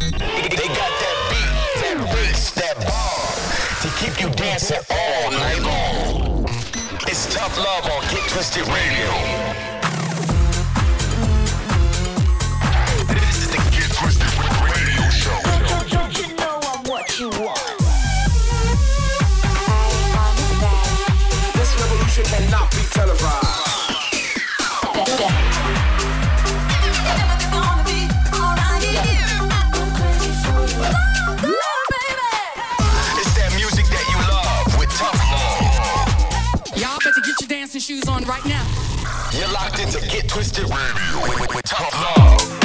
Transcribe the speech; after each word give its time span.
They 0.00 0.08
got 0.16 0.92
that 1.02 1.18
beat, 1.28 1.82
that 1.82 2.10
bass, 2.14 2.50
that 2.52 2.76
bar 2.80 3.20
to 3.82 3.88
keep 4.00 4.18
you 4.20 4.30
dancing 4.34 4.78
all 4.90 5.30
night 5.30 5.60
long. 5.60 6.44
It's 7.06 7.32
tough 7.34 7.58
love 7.58 7.84
on 7.84 8.00
Get 8.10 8.26
Twisted 8.30 8.66
Radio. 8.68 9.79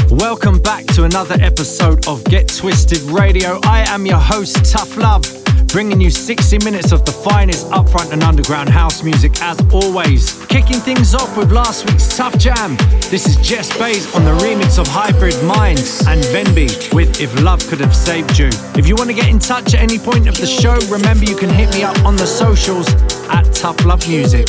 Welcome 0.09 0.59
back 0.59 0.85
to 0.95 1.03
another 1.03 1.35
episode 1.39 2.07
of 2.07 2.23
Get 2.23 2.47
Twisted 2.47 3.01
Radio. 3.03 3.59
I 3.65 3.81
am 3.87 4.07
your 4.07 4.17
host, 4.17 4.71
Tough 4.71 4.97
Love, 4.97 5.23
bringing 5.67 6.01
you 6.01 6.09
60 6.09 6.57
minutes 6.65 6.91
of 6.91 7.05
the 7.05 7.11
finest 7.11 7.67
upfront 7.67 8.13
and 8.13 8.23
underground 8.23 8.69
house 8.69 9.03
music 9.03 9.39
as 9.43 9.59
always. 9.71 10.43
Kicking 10.47 10.77
things 10.77 11.13
off 11.13 11.37
with 11.37 11.51
last 11.51 11.85
week's 11.85 12.17
Tough 12.17 12.35
Jam. 12.39 12.77
This 13.11 13.27
is 13.27 13.35
Jess 13.47 13.77
Bays 13.77 14.11
on 14.15 14.23
the 14.25 14.33
remix 14.43 14.79
of 14.79 14.87
Hybrid 14.87 15.35
Minds 15.43 16.01
and 16.07 16.19
venbee 16.21 16.91
with 16.95 17.21
If 17.21 17.39
Love 17.43 17.59
Could 17.67 17.81
Have 17.81 17.95
Saved 17.95 18.39
You. 18.39 18.49
If 18.75 18.87
you 18.87 18.95
want 18.95 19.11
to 19.11 19.15
get 19.15 19.29
in 19.29 19.37
touch 19.37 19.75
at 19.75 19.81
any 19.81 19.99
point 19.99 20.27
of 20.27 20.35
the 20.39 20.47
show, 20.47 20.79
remember 20.89 21.25
you 21.25 21.35
can 21.35 21.49
hit 21.49 21.71
me 21.75 21.83
up 21.83 22.03
on 22.03 22.15
the 22.15 22.25
socials 22.25 22.87
at 23.29 23.43
Tough 23.53 23.85
Love 23.85 24.07
Music. 24.09 24.47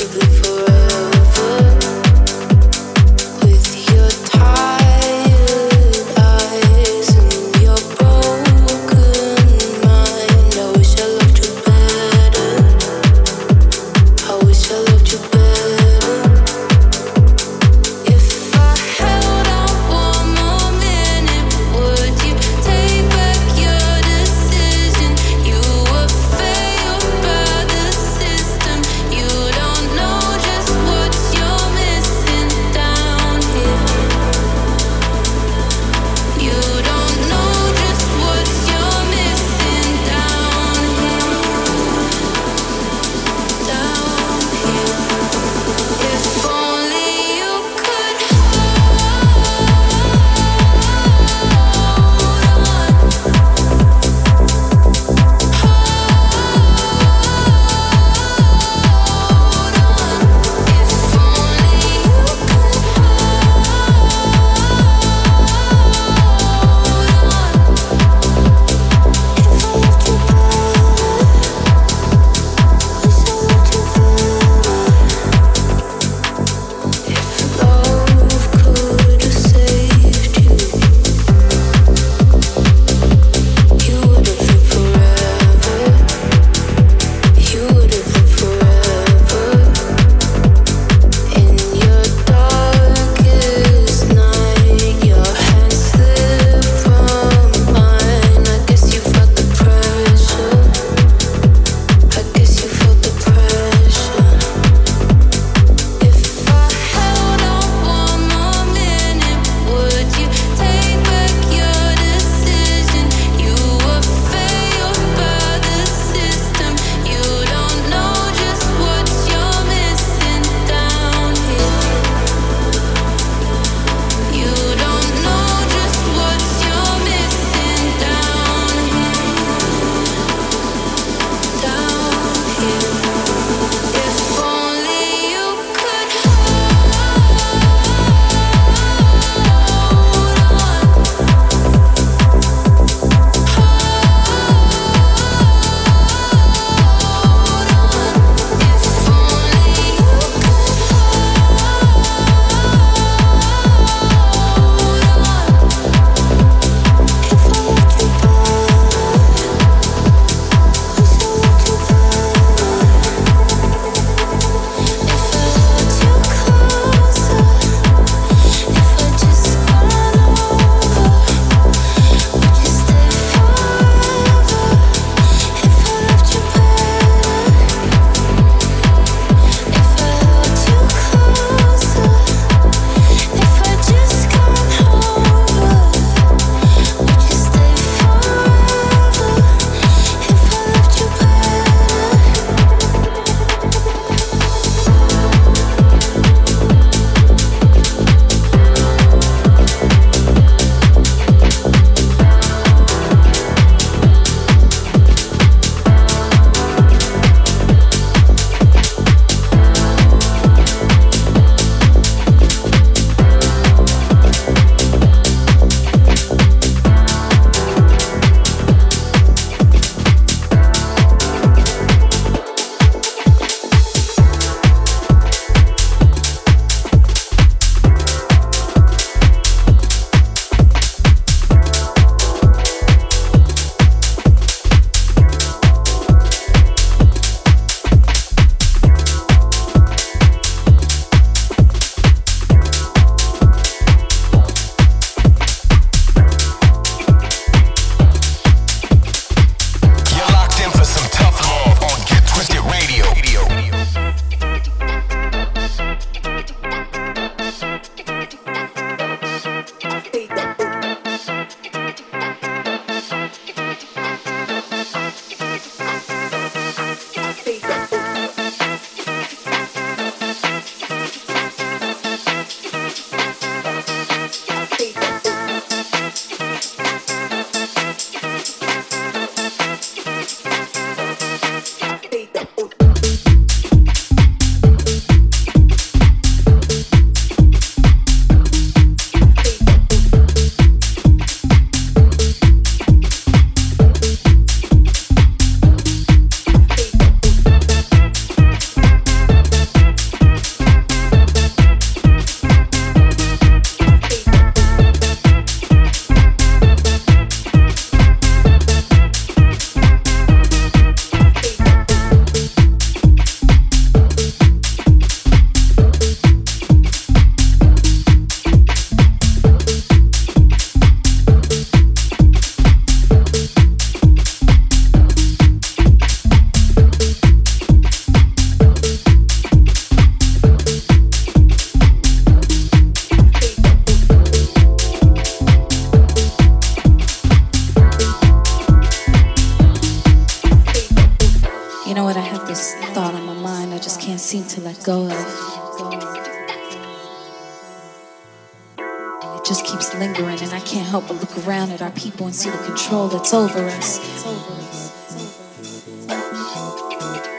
control 352.87 353.09
that's 353.09 353.35
over 353.35 353.59
us. 353.67 353.99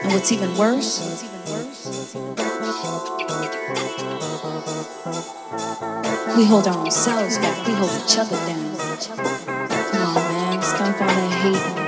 And 0.02 0.12
what's 0.12 0.30
even 0.30 0.54
worse, 0.58 1.24
we 6.36 6.44
hold 6.44 6.68
our 6.68 6.76
own 6.76 6.90
selves 6.90 7.38
back, 7.38 7.66
we 7.66 7.72
hold 7.72 7.90
each 8.04 8.18
other 8.18 8.36
down. 8.46 8.76
Come 9.90 10.02
on, 10.02 10.14
man, 10.14 10.62
stop 10.62 11.00
all 11.00 11.08
that 11.08 11.78
hate. 11.78 11.87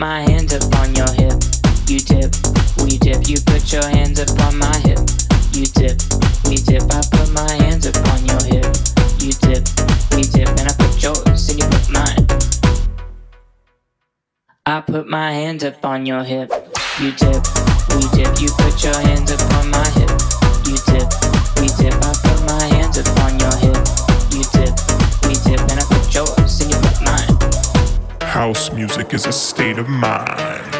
My 0.00 0.22
hands 0.22 0.54
up 0.54 0.64
on 0.80 0.94
your 0.94 1.12
hip. 1.12 1.36
You 1.86 2.00
dip, 2.00 2.32
we 2.80 2.96
dip. 2.96 3.28
You 3.28 3.36
put 3.44 3.70
your 3.70 3.84
hands 3.84 4.18
up 4.18 4.32
on 4.40 4.56
my 4.56 4.74
hip. 4.78 4.98
You 5.52 5.66
dip, 5.76 6.00
we 6.48 6.56
dip. 6.56 6.88
I 6.88 7.04
put 7.12 7.28
my 7.34 7.52
hands 7.60 7.86
up 7.86 8.00
on 8.08 8.24
your 8.24 8.42
hip. 8.48 8.64
You 9.20 9.32
dip, 9.44 9.62
we 10.16 10.22
dip. 10.24 10.48
And 10.56 10.68
I 10.68 10.72
put 10.72 11.02
yours 11.02 11.50
and 11.50 11.58
you 11.60 11.68
put 11.68 11.90
mine. 11.92 12.26
I 14.64 14.80
put 14.80 15.06
my 15.06 15.32
hands 15.32 15.64
up 15.64 15.84
on 15.84 16.06
your 16.06 16.24
hip. 16.24 16.50
You 16.98 17.12
dip, 17.12 17.44
we 17.92 18.08
dip. 18.16 18.40
You 18.40 18.48
put 18.56 18.82
your 18.82 18.98
hands 19.04 19.30
up 19.30 19.44
on 19.60 19.68
my 19.68 19.84
hip. 20.00 20.10
You 20.64 20.80
dip, 20.88 21.12
we 21.60 21.68
dip. 21.76 21.92
I 22.00 22.16
put 22.24 22.40
my 22.48 22.64
hands 22.72 22.96
up 22.96 23.20
on 23.20 23.38
your 23.38 23.54
hip. 23.60 23.76
You 24.32 24.44
dip, 24.56 24.72
we 25.28 25.34
dip. 25.44 25.60
And 25.68 25.79
House 28.30 28.70
music 28.70 29.12
is 29.12 29.26
a 29.26 29.32
state 29.32 29.76
of 29.76 29.88
mind. 29.88 30.79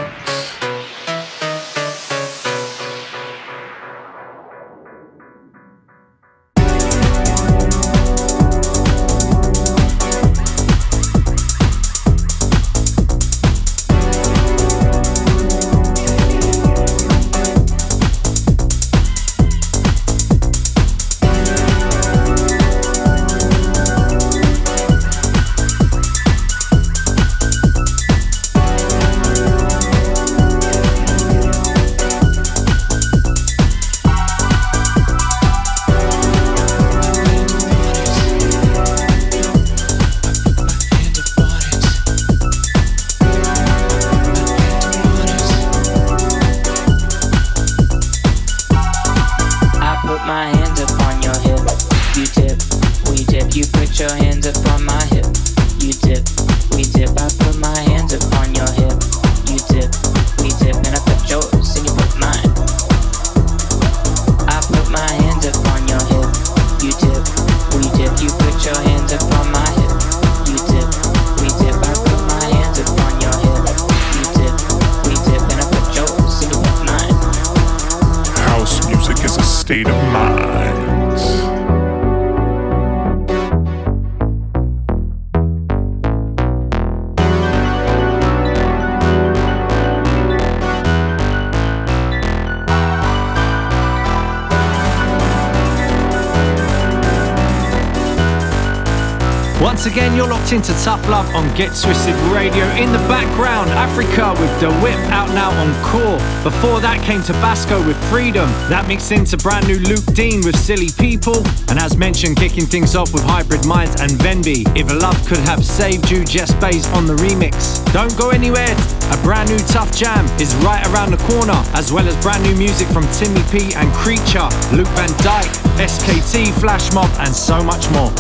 Into 100.53 100.73
Tough 100.83 101.09
Love 101.09 101.33
on 101.33 101.47
Get 101.55 101.69
Twisted 101.77 102.17
Radio. 102.33 102.65
In 102.75 102.91
the 102.91 102.99
background, 103.07 103.71
Afriqua 103.71 104.33
with 104.41 104.61
The 104.61 104.73
Whip 104.81 104.99
out 105.11 105.29
now 105.29 105.51
on 105.51 105.73
Core. 105.85 106.19
Before 106.43 106.81
that 106.81 107.01
came 107.05 107.21
TIBASKO 107.21 107.87
with 107.87 107.97
Freedom. 108.11 108.49
That 108.69 108.89
mixed 108.89 109.13
into 109.13 109.37
brand 109.37 109.69
new 109.69 109.79
Luke 109.79 110.05
Dean 110.13 110.41
with 110.45 110.57
Silly 110.57 110.89
People. 110.99 111.37
And 111.69 111.79
as 111.79 111.97
mentioned, 111.97 112.37
kicking 112.37 112.67
things 112.67 112.97
off 112.97 113.15
with 113.15 113.23
Hybrid 113.23 113.65
Minds 113.65 114.01
and 114.01 114.11
venbee. 114.11 114.67
If 114.77 114.91
a 114.91 114.95
Love 114.95 115.25
Could 115.29 115.39
Have 115.47 115.65
Saved 115.65 116.11
You, 116.11 116.25
Jess 116.25 116.53
Bays 116.55 116.87
on 116.95 117.07
the 117.07 117.15
remix. 117.15 117.81
Don't 117.93 118.17
go 118.19 118.31
anywhere. 118.31 118.75
A 119.11 119.17
brand 119.25 119.51
new 119.51 119.59
Tough 119.59 119.91
Jam 119.91 120.25
is 120.41 120.55
right 120.63 120.87
around 120.89 121.11
the 121.11 121.17
corner, 121.27 121.59
as 121.75 121.93
well 121.93 122.07
as 122.07 122.17
brand 122.23 122.45
new 122.45 122.55
music 122.55 122.87
from 122.89 123.03
Timmy 123.11 123.43
P 123.51 123.75
and 123.75 123.91
Kreature, 123.91 124.49
Luuk 124.71 124.87
Van 124.95 125.11
Dijk, 125.19 125.51
SKT, 125.83 126.53
Flash 126.61 126.93
Mob, 126.93 127.11
and 127.19 127.35
so 127.35 127.63
much 127.63 127.91
more. 127.91 128.11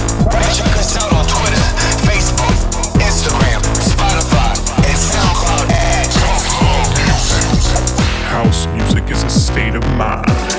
Check 0.50 0.74
us 0.74 0.96
out 0.96 1.12
on 1.12 1.24
Twitter, 1.30 1.62
Facebook, 2.02 2.56
Instagram, 2.98 3.62
Spotify, 3.78 4.50
and 4.82 4.98
SoundCloud 4.98 5.70
at 5.70 6.10
House 8.30 8.66
music 8.68 9.10
is 9.10 9.22
a 9.22 9.30
state 9.30 9.76
of 9.76 9.82
mind. 9.96 10.49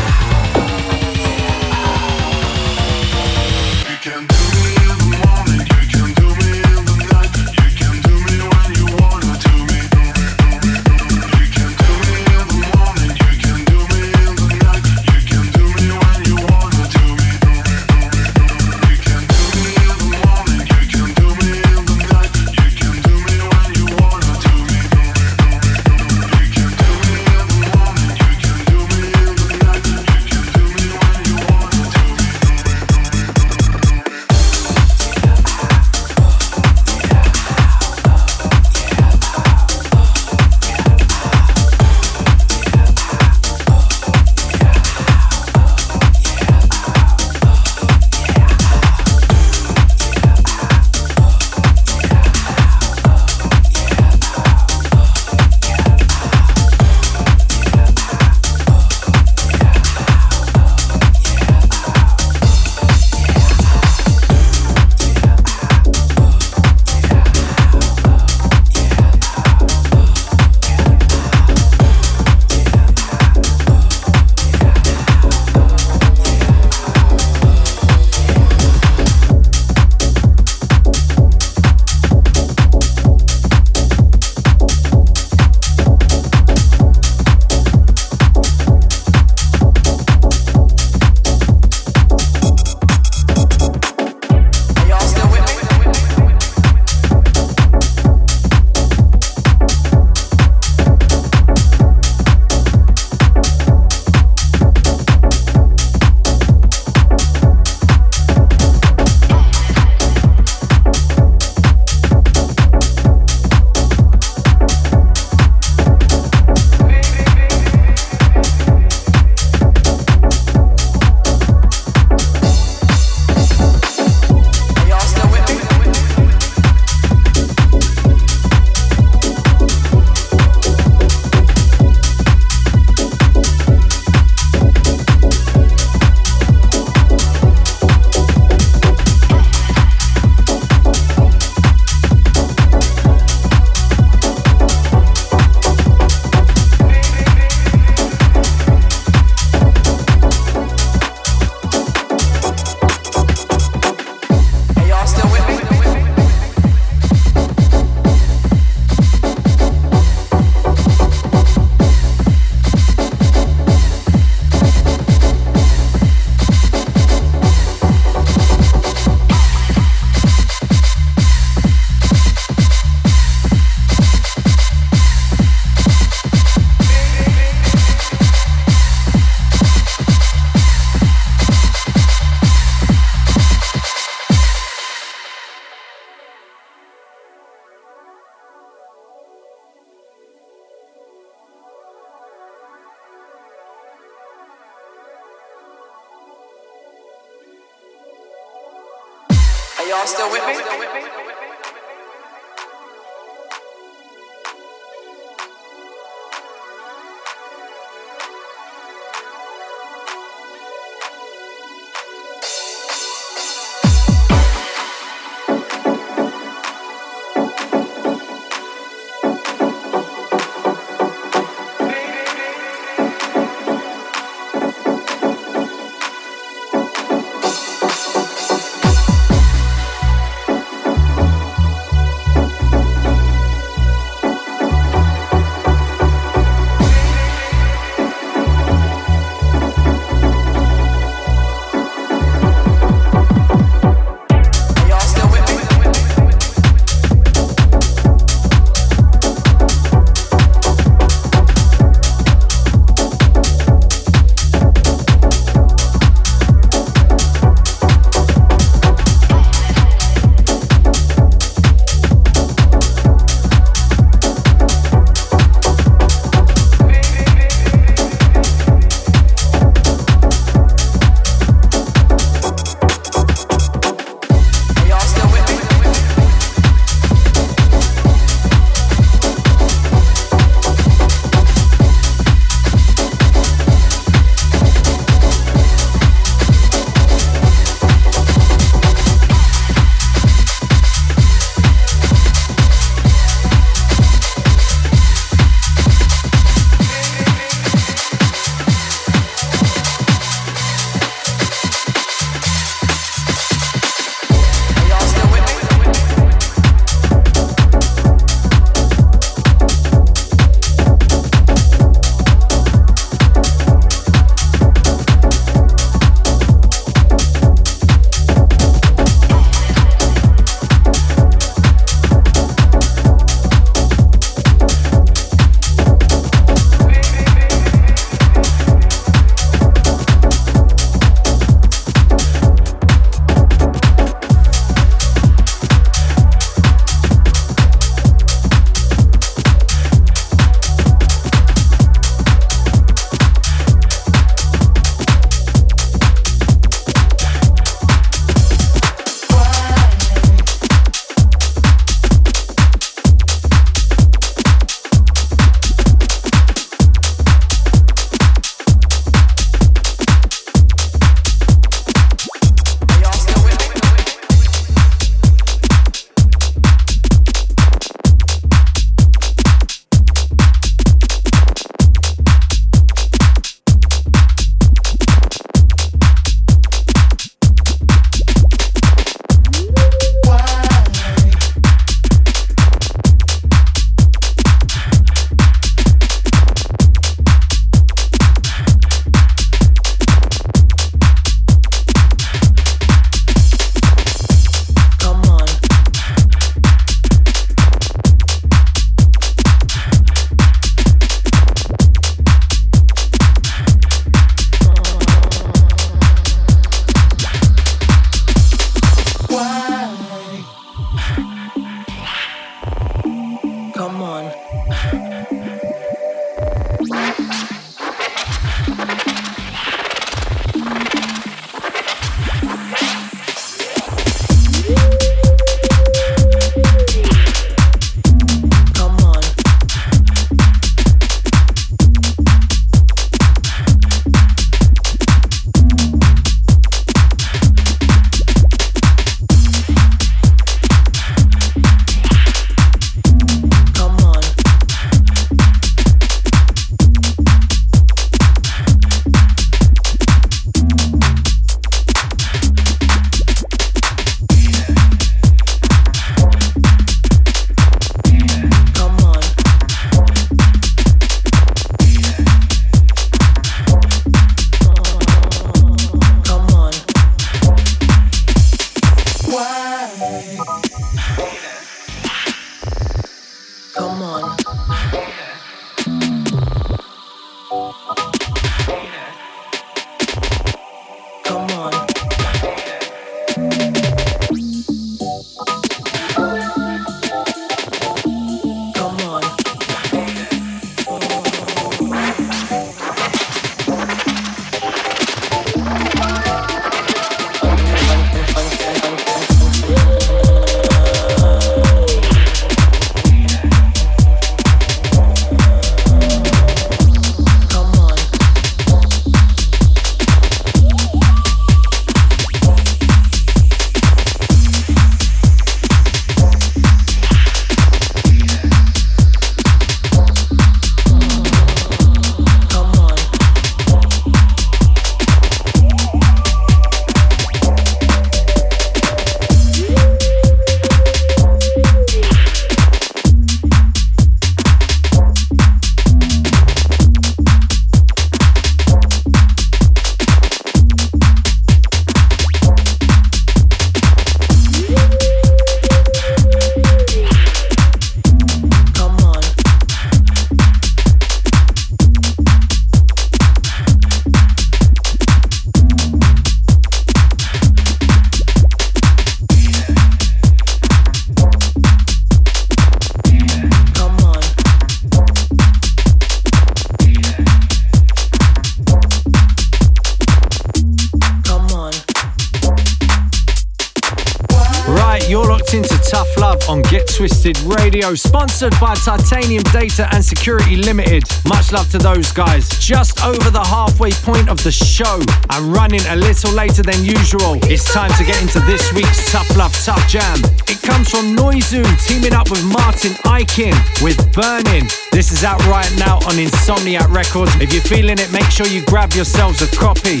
Radio, 577.24 577.94
sponsored 577.94 578.52
by 578.60 578.74
Titanium 578.74 579.42
Data 579.44 579.88
and 579.94 580.04
Security 580.04 580.56
Limited. 580.56 581.04
Much 581.26 581.52
love 581.52 581.70
to 581.70 581.78
those 581.78 582.12
guys. 582.12 582.50
Just 582.58 583.02
over 583.02 583.30
the 583.30 583.42
halfway 583.42 583.92
point 583.92 584.28
of 584.28 584.42
the 584.44 584.52
show. 584.52 585.00
I'm 585.30 585.50
running 585.50 585.80
a 585.88 585.96
little 585.96 586.32
later 586.34 586.62
than 586.62 586.84
usual. 586.84 587.38
It's 587.44 587.72
time 587.72 587.90
to 587.96 588.04
get 588.04 588.20
into 588.20 588.40
this 588.40 588.70
week's 588.74 589.10
Tough 589.10 589.34
Love 589.38 589.54
Tough 589.64 589.88
Jam. 589.88 590.18
It 590.48 590.60
comes 590.60 590.90
from 590.90 591.16
Noizu 591.16 591.64
teaming 591.88 592.12
up 592.12 592.30
with 592.30 592.44
Martin 592.44 592.92
Ikin 593.08 593.56
with 593.82 593.96
Burning. 594.12 594.68
This 594.92 595.10
is 595.10 595.24
out 595.24 595.40
right 595.46 595.72
now 595.78 595.96
on 596.04 596.20
Insomniac 596.20 596.92
Records. 596.92 597.34
If 597.40 597.54
you're 597.54 597.62
feeling 597.62 597.98
it, 597.98 598.12
make 598.12 598.28
sure 598.28 598.46
you 598.46 598.62
grab 598.66 598.92
yourselves 598.92 599.40
a 599.40 599.48
copy. 599.56 600.00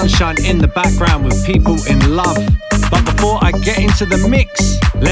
Sunshine 0.00 0.42
in 0.46 0.56
the 0.56 0.66
background 0.66 1.26
with 1.26 1.44
people 1.44 1.76
in 1.86 2.16
love. 2.16 2.38
But 2.90 3.04
before 3.04 3.38
I 3.42 3.52
get 3.52 3.78
into 3.80 4.06
the 4.06 4.16
mix, 4.28 4.59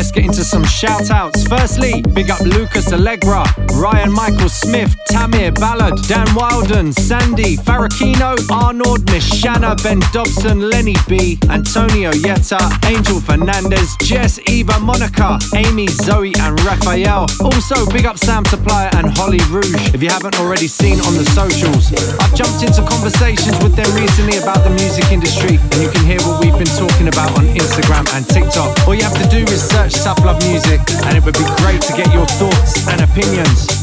let's 0.09 0.17
get 0.17 0.25
into 0.25 0.45
some 0.45 0.65
shout 0.65 1.11
outs. 1.11 1.47
Firstly, 1.47 2.01
big 2.15 2.31
up 2.31 2.41
Lucas 2.41 2.93
Allegra, 2.93 3.45
Ryan 3.75 4.11
Michael 4.11 4.49
Smith, 4.49 4.97
Tamir 5.11 5.53
Ballard, 5.55 6.01
Dan 6.09 6.27
Wilden, 6.35 6.93
Sandy, 6.95 7.57
Farrakino, 7.57 8.37
Arnold, 8.51 9.01
Mishana, 9.07 9.77
Ben 9.83 10.01
Dobson, 10.13 10.71
Lenny 10.71 10.95
B, 11.09 11.39
Antonio 11.51 12.11
Yetta, 12.13 12.59
Angel 12.87 13.21
Fernandez, 13.21 13.97
Jess, 14.01 14.39
Eva, 14.49 14.81
Monica, 14.81 15.39
Amy, 15.55 15.89
Zoe, 15.89 16.33
and 16.41 16.59
Raphael. 16.63 17.27
Also, 17.43 17.85
big 17.93 18.07
up 18.07 18.17
Sam 18.17 18.45
Supplier 18.47 18.91
and 18.95 19.11
Holly 19.11 19.41
Rouge. 19.51 19.93
If 19.95 20.03
you 20.03 20.09
haven't 20.09 20.39
already 20.39 20.69
seen 20.69 21.01
on 21.01 21.15
the 21.15 21.25
socials, 21.37 21.93
I've 22.21 22.35
jumped 22.35 22.63
into 22.63 22.81
conversations 22.89 23.59
with 23.63 23.77
them 23.77 23.91
recently 23.95 24.39
about 24.39 24.65
the 24.65 24.71
music 24.71 25.13
industry, 25.13 25.57
and 25.57 25.83
you 25.83 25.91
can 25.91 26.05
hear 26.07 26.21
what 26.23 26.41
we've 26.41 26.57
been 26.57 26.75
talking 26.81 27.09
about 27.09 27.37
on 27.37 27.45
Instagram 27.53 28.09
and 28.17 28.27
TikTok. 28.27 28.87
All 28.87 28.95
you 28.95 29.03
have 29.03 29.21
to 29.21 29.29
do 29.29 29.45
is 29.53 29.61
search 29.61 29.98
Tough 30.05 30.25
Love 30.25 30.41
Music, 30.47 30.81
and 31.07 31.17
it 31.17 31.25
would 31.25 31.35
be 31.35 31.45
great 31.63 31.83
to 31.83 31.93
get 31.93 32.13
your 32.13 32.27
thoughts 32.27 32.87
and 32.89 33.01
opinions. 33.01 33.78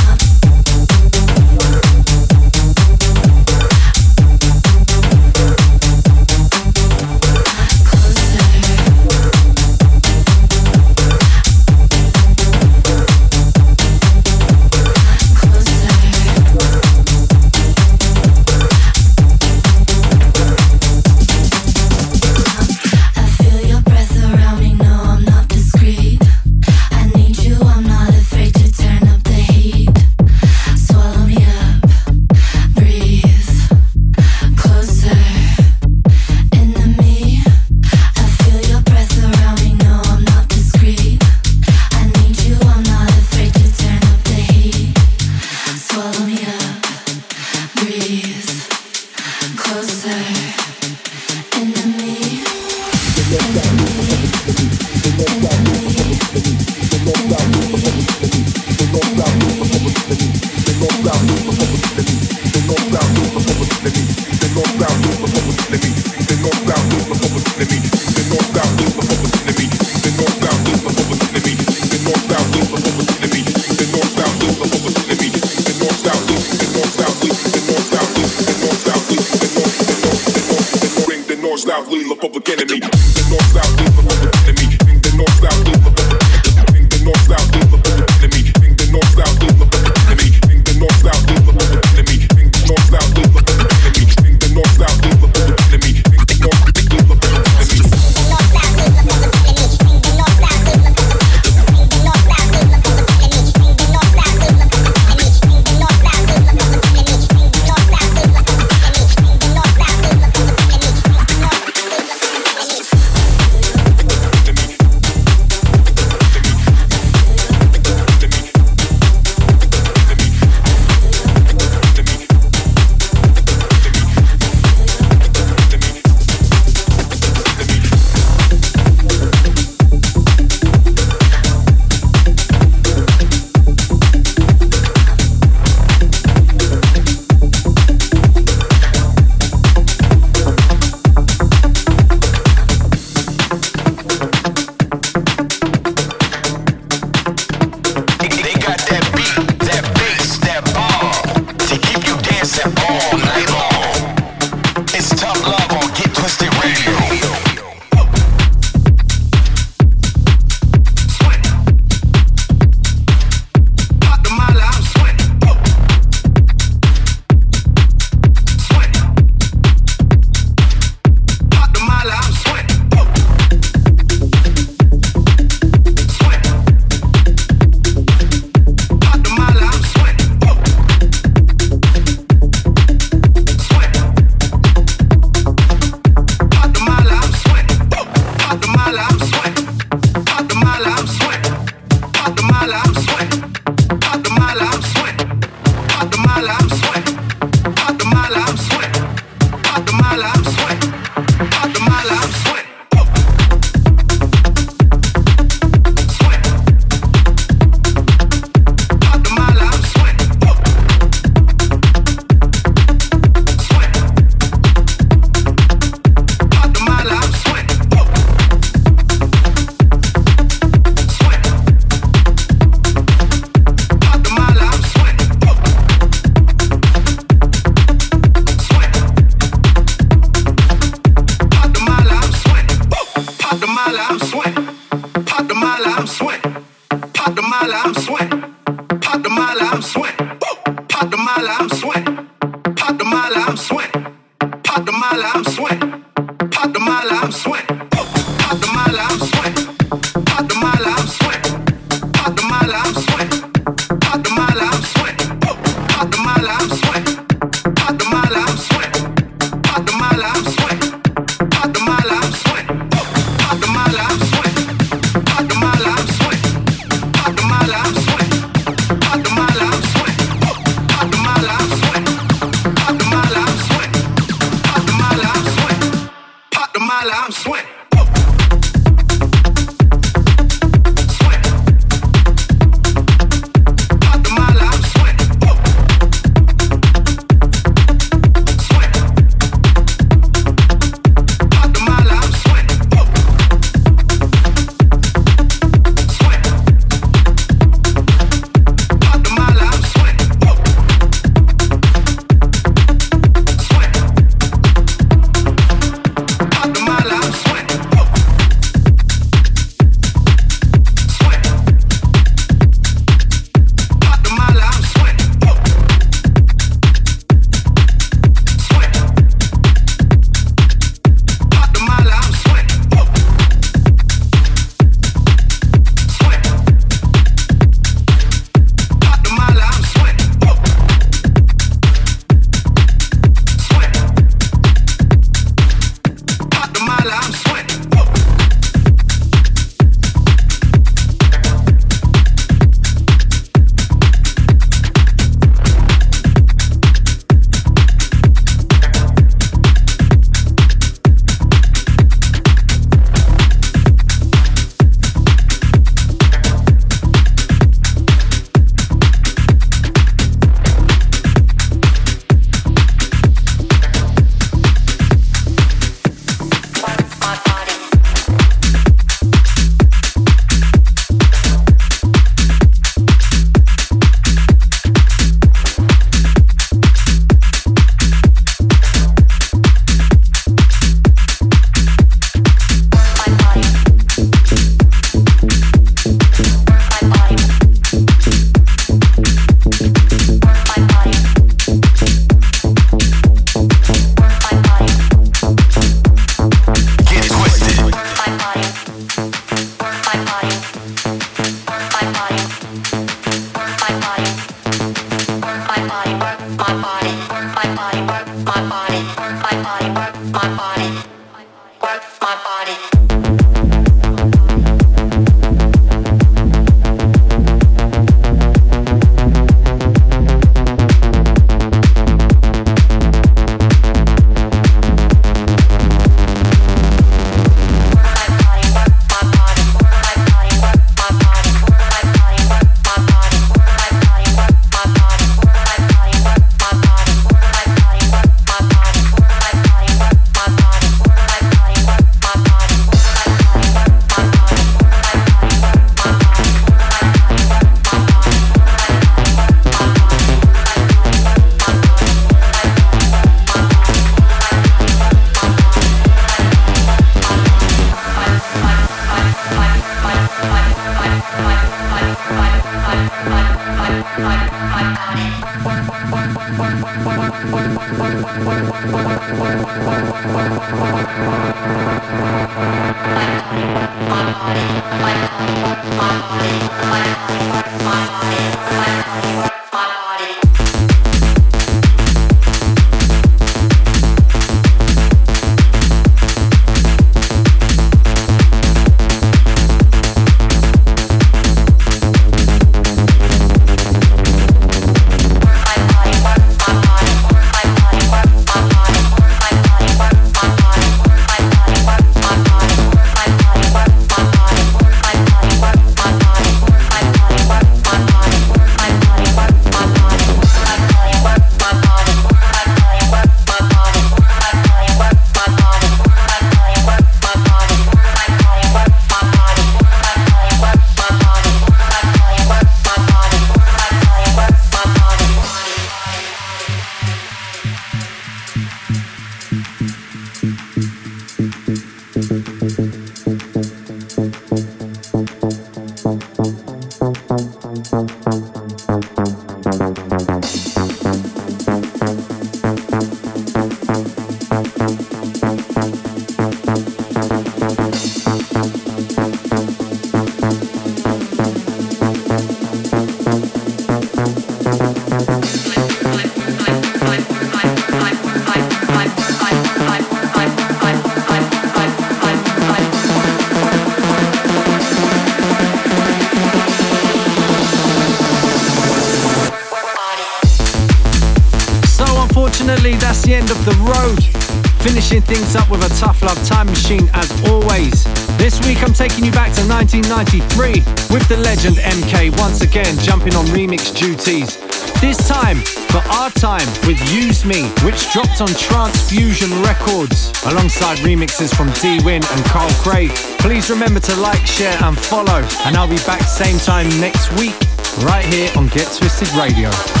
1993 579.71 580.83
with 581.15 581.25
the 581.29 581.37
legend 581.37 581.77
MK 581.77 582.37
once 582.37 582.59
again 582.59 582.97
jumping 582.99 583.33
on 583.35 583.45
remix 583.55 583.95
duties. 583.95 584.57
This 584.99 585.17
time 585.29 585.57
for 585.87 586.03
R-Tyme 586.11 586.67
with 586.85 586.99
Use 587.09 587.45
Me, 587.45 587.63
which 587.85 588.11
dropped 588.11 588.41
on 588.41 588.49
Transfusion 588.49 589.49
Records 589.63 590.29
alongside 590.45 590.97
remixes 590.99 591.55
from 591.55 591.71
D 591.79 592.03
Win 592.03 592.21
and 592.21 592.45
Carl 592.45 592.69
Craig. 592.83 593.11
Please 593.39 593.69
remember 593.69 594.01
to 594.01 594.15
like, 594.17 594.45
share, 594.45 594.77
and 594.83 594.97
follow. 594.97 595.41
And 595.65 595.77
I'll 595.77 595.87
be 595.87 596.03
back 596.05 596.21
same 596.23 596.59
time 596.59 596.89
next 596.99 597.31
week 597.39 597.55
right 598.03 598.25
here 598.25 598.51
on 598.57 598.67
Get 598.67 598.91
Twisted 598.91 599.31
Radio. 599.33 600.00